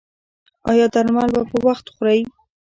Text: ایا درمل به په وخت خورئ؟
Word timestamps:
ایا 0.69 0.85
درمل 0.93 1.29
به 1.35 1.41
په 1.49 1.57
وخت 1.65 1.85
خورئ؟ 1.93 2.19